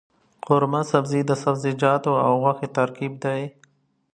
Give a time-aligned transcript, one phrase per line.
[0.45, 3.41] قورمه سبزي د سبزيجاتو او غوښې ترکیب دی.